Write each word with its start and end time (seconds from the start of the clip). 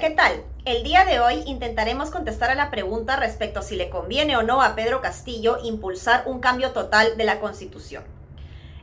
¿qué 0.00 0.10
tal? 0.10 0.42
El 0.64 0.82
día 0.82 1.04
de 1.04 1.20
hoy 1.20 1.42
intentaremos 1.44 2.10
contestar 2.10 2.50
a 2.50 2.54
la 2.54 2.70
pregunta 2.70 3.16
respecto 3.16 3.60
a 3.60 3.62
si 3.62 3.76
le 3.76 3.90
conviene 3.90 4.34
o 4.36 4.42
no 4.42 4.62
a 4.62 4.74
Pedro 4.74 5.02
Castillo 5.02 5.58
impulsar 5.62 6.24
un 6.26 6.40
cambio 6.40 6.72
total 6.72 7.18
de 7.18 7.24
la 7.24 7.38
Constitución. 7.38 8.02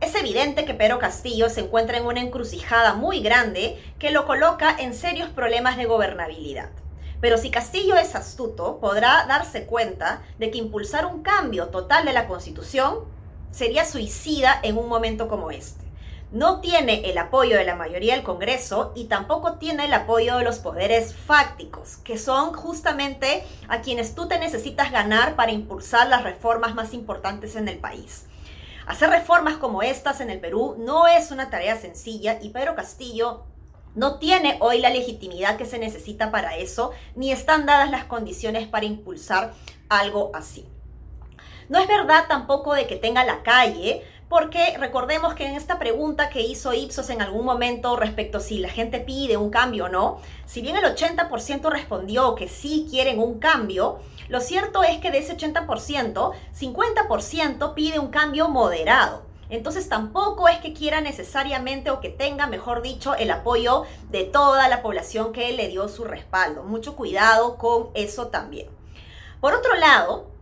Es 0.00 0.14
evidente 0.14 0.64
que 0.64 0.72
Pedro 0.72 1.00
Castillo 1.00 1.50
se 1.50 1.62
encuentra 1.62 1.98
en 1.98 2.06
una 2.06 2.20
encrucijada 2.20 2.94
muy 2.94 3.20
grande 3.20 3.76
que 3.98 4.12
lo 4.12 4.24
coloca 4.24 4.74
en 4.78 4.94
serios 4.94 5.28
problemas 5.30 5.76
de 5.76 5.86
gobernabilidad. 5.86 6.70
Pero 7.20 7.38
si 7.38 7.50
Castillo 7.50 7.96
es 7.96 8.14
astuto, 8.14 8.78
podrá 8.78 9.26
darse 9.26 9.66
cuenta 9.66 10.22
de 10.38 10.52
que 10.52 10.58
impulsar 10.58 11.06
un 11.06 11.22
cambio 11.22 11.68
total 11.68 12.04
de 12.04 12.12
la 12.12 12.28
Constitución 12.28 13.00
sería 13.50 13.84
suicida 13.84 14.60
en 14.62 14.78
un 14.78 14.88
momento 14.88 15.26
como 15.26 15.50
este 15.50 15.83
no 16.34 16.60
tiene 16.60 17.08
el 17.08 17.16
apoyo 17.16 17.56
de 17.56 17.64
la 17.64 17.76
mayoría 17.76 18.16
del 18.16 18.24
Congreso 18.24 18.92
y 18.96 19.04
tampoco 19.04 19.54
tiene 19.54 19.84
el 19.84 19.94
apoyo 19.94 20.36
de 20.36 20.42
los 20.42 20.58
poderes 20.58 21.14
fácticos, 21.14 21.98
que 21.98 22.18
son 22.18 22.52
justamente 22.52 23.44
a 23.68 23.82
quienes 23.82 24.16
tú 24.16 24.26
te 24.26 24.40
necesitas 24.40 24.90
ganar 24.90 25.36
para 25.36 25.52
impulsar 25.52 26.08
las 26.08 26.24
reformas 26.24 26.74
más 26.74 26.92
importantes 26.92 27.54
en 27.54 27.68
el 27.68 27.78
país. 27.78 28.26
Hacer 28.84 29.10
reformas 29.10 29.58
como 29.58 29.82
estas 29.82 30.20
en 30.20 30.28
el 30.28 30.40
Perú 30.40 30.74
no 30.76 31.06
es 31.06 31.30
una 31.30 31.50
tarea 31.50 31.76
sencilla 31.76 32.40
y 32.42 32.48
Pedro 32.48 32.74
Castillo 32.74 33.44
no 33.94 34.18
tiene 34.18 34.58
hoy 34.60 34.80
la 34.80 34.90
legitimidad 34.90 35.56
que 35.56 35.66
se 35.66 35.78
necesita 35.78 36.32
para 36.32 36.56
eso, 36.56 36.90
ni 37.14 37.30
están 37.30 37.64
dadas 37.64 37.92
las 37.92 38.06
condiciones 38.06 38.66
para 38.66 38.86
impulsar 38.86 39.54
algo 39.88 40.32
así. 40.34 40.66
No 41.68 41.78
es 41.78 41.88
verdad 41.88 42.24
tampoco 42.28 42.74
de 42.74 42.86
que 42.86 42.96
tenga 42.96 43.24
la 43.24 43.42
calle 43.42 44.02
porque 44.34 44.76
recordemos 44.78 45.34
que 45.34 45.46
en 45.46 45.54
esta 45.54 45.78
pregunta 45.78 46.28
que 46.28 46.40
hizo 46.40 46.74
Ipsos 46.74 47.08
en 47.08 47.22
algún 47.22 47.44
momento 47.44 47.94
respecto 47.94 48.38
a 48.38 48.40
si 48.40 48.58
la 48.58 48.68
gente 48.68 48.98
pide 48.98 49.36
un 49.36 49.48
cambio 49.48 49.84
o 49.84 49.88
no, 49.88 50.20
si 50.44 50.60
bien 50.60 50.74
el 50.76 50.82
80% 50.82 51.70
respondió 51.70 52.34
que 52.34 52.48
sí 52.48 52.88
quieren 52.90 53.20
un 53.20 53.38
cambio, 53.38 54.00
lo 54.28 54.40
cierto 54.40 54.82
es 54.82 54.98
que 54.98 55.12
de 55.12 55.18
ese 55.18 55.36
80%, 55.36 56.32
50% 56.52 57.74
pide 57.74 58.00
un 58.00 58.08
cambio 58.08 58.48
moderado. 58.48 59.22
Entonces 59.50 59.88
tampoco 59.88 60.48
es 60.48 60.58
que 60.58 60.72
quiera 60.72 61.00
necesariamente 61.00 61.92
o 61.92 62.00
que 62.00 62.08
tenga, 62.08 62.48
mejor 62.48 62.82
dicho, 62.82 63.14
el 63.14 63.30
apoyo 63.30 63.84
de 64.10 64.24
toda 64.24 64.68
la 64.68 64.82
población 64.82 65.32
que 65.32 65.52
le 65.52 65.68
dio 65.68 65.86
su 65.86 66.02
respaldo. 66.02 66.64
Mucho 66.64 66.96
cuidado 66.96 67.56
con 67.56 67.90
eso 67.94 68.26
también. 68.26 68.66
Por 69.40 69.54
otro 69.54 69.76
lado, 69.76 70.33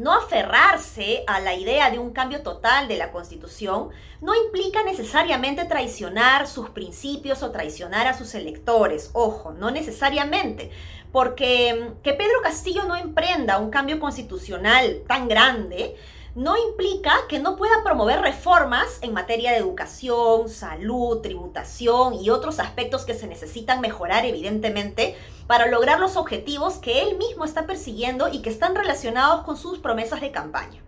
no 0.00 0.14
aferrarse 0.14 1.24
a 1.26 1.40
la 1.40 1.54
idea 1.54 1.90
de 1.90 1.98
un 1.98 2.10
cambio 2.10 2.40
total 2.42 2.88
de 2.88 2.96
la 2.96 3.12
Constitución 3.12 3.90
no 4.22 4.34
implica 4.34 4.82
necesariamente 4.82 5.66
traicionar 5.66 6.46
sus 6.46 6.70
principios 6.70 7.42
o 7.42 7.50
traicionar 7.50 8.06
a 8.06 8.16
sus 8.16 8.34
electores. 8.34 9.10
Ojo, 9.12 9.52
no 9.52 9.70
necesariamente. 9.70 10.70
Porque 11.12 11.74
mm, 11.74 12.02
que 12.02 12.14
Pedro 12.14 12.40
Castillo 12.42 12.84
no 12.84 12.96
emprenda 12.96 13.58
un 13.58 13.68
cambio 13.68 14.00
constitucional 14.00 15.02
tan 15.06 15.28
grande 15.28 15.96
no 16.34 16.56
implica 16.56 17.14
que 17.28 17.38
no 17.38 17.56
pueda 17.56 17.82
promover 17.82 18.20
reformas 18.20 18.98
en 19.02 19.12
materia 19.12 19.52
de 19.52 19.58
educación, 19.58 20.48
salud, 20.48 21.20
tributación 21.20 22.14
y 22.14 22.30
otros 22.30 22.60
aspectos 22.60 23.04
que 23.04 23.14
se 23.14 23.26
necesitan 23.26 23.80
mejorar 23.80 24.24
evidentemente 24.24 25.16
para 25.46 25.66
lograr 25.66 25.98
los 25.98 26.16
objetivos 26.16 26.74
que 26.74 27.02
él 27.02 27.18
mismo 27.18 27.44
está 27.44 27.66
persiguiendo 27.66 28.28
y 28.28 28.42
que 28.42 28.50
están 28.50 28.74
relacionados 28.74 29.44
con 29.44 29.56
sus 29.56 29.78
promesas 29.78 30.20
de 30.20 30.30
campaña. 30.30 30.82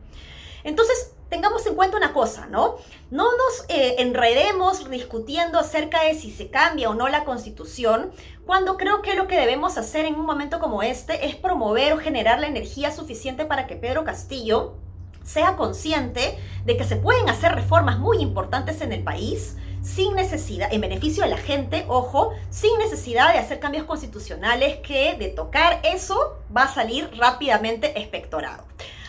Entonces, 0.65 1.15
tengamos 1.29 1.67
en 1.67 1.75
cuenta 1.75 1.97
una 1.97 2.13
cosa, 2.13 2.47
¿no? 2.47 2.77
No 3.11 3.25
nos 3.25 3.65
eh, 3.69 3.97
enredemos 3.99 4.89
discutiendo 4.91 5.59
acerca 5.59 6.05
de 6.05 6.15
si 6.15 6.31
se 6.31 6.51
cambia 6.51 6.91
o 6.91 6.95
no 6.95 7.09
la 7.09 7.25
constitución, 7.25 8.13
cuando 8.47 8.77
creo 8.77 9.03
que 9.03 9.15
lo 9.15 9.27
que 9.27 9.39
debemos 9.39 9.79
hacer 9.79 10.05
en 10.05 10.15
un 10.15 10.27
momento 10.27 10.61
como 10.61 10.83
este 10.83 11.27
es 11.27 11.35
promover 11.35 11.95
o 11.95 11.99
generar 11.99 12.39
la 12.39 12.49
energía 12.49 12.93
suficiente 12.93 13.47
para 13.47 13.67
que 13.67 13.77
Pedro 13.77 14.05
Castillo 14.05 14.77
sea 15.25 15.57
consciente 15.57 16.39
de 16.65 16.77
que 16.77 16.85
se 16.85 16.97
pueden 16.97 17.29
hacer 17.29 17.55
reformas 17.55 17.99
muy 17.99 18.19
importantes 18.19 18.81
en 18.81 18.93
el 18.93 19.03
país 19.03 19.57
sin 19.83 20.15
necesidad, 20.15 20.73
en 20.73 20.81
beneficio 20.81 21.25
de 21.25 21.31
la 21.31 21.37
gente, 21.37 21.85
ojo, 21.89 22.33
sin 22.51 22.79
necesidad 22.79 23.33
de 23.33 23.39
hacer 23.39 23.59
cambios 23.59 23.85
constitucionales 23.85 24.77
que 24.79 25.17
de 25.19 25.29
tocar 25.29 25.81
eso 25.83 26.39
va 26.57 26.65
a 26.65 26.75
salir 26.75 27.11
rápidamente 27.17 28.01
espectorado. 28.01 28.65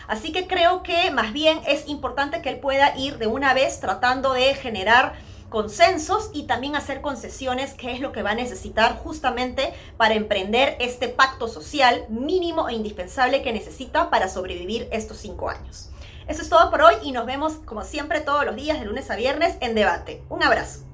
Así 0.07 0.31
que 0.31 0.47
creo 0.47 0.83
que 0.83 1.11
más 1.11 1.31
bien 1.31 1.59
es 1.67 1.87
importante 1.87 2.41
que 2.41 2.49
él 2.49 2.59
pueda 2.59 2.97
ir 2.97 3.17
de 3.17 3.27
una 3.27 3.53
vez 3.53 3.79
tratando 3.79 4.33
de 4.33 4.53
generar 4.55 5.13
consensos 5.49 6.31
y 6.33 6.43
también 6.43 6.75
hacer 6.75 7.01
concesiones, 7.01 7.75
que 7.75 7.91
es 7.91 7.99
lo 7.99 8.11
que 8.11 8.23
va 8.23 8.31
a 8.31 8.35
necesitar 8.35 8.97
justamente 8.97 9.71
para 9.97 10.15
emprender 10.15 10.75
este 10.79 11.09
pacto 11.09 11.47
social 11.47 12.05
mínimo 12.09 12.67
e 12.69 12.73
indispensable 12.73 13.43
que 13.43 13.53
necesita 13.53 14.09
para 14.09 14.29
sobrevivir 14.29 14.89
estos 14.91 15.17
cinco 15.17 15.49
años. 15.49 15.92
Eso 16.27 16.41
es 16.41 16.49
todo 16.49 16.69
por 16.71 16.81
hoy 16.81 16.95
y 17.03 17.11
nos 17.11 17.25
vemos 17.25 17.53
como 17.65 17.83
siempre 17.83 18.21
todos 18.21 18.45
los 18.45 18.55
días 18.55 18.79
de 18.79 18.85
lunes 18.85 19.09
a 19.11 19.15
viernes 19.15 19.55
en 19.61 19.75
debate. 19.75 20.23
Un 20.29 20.43
abrazo. 20.43 20.92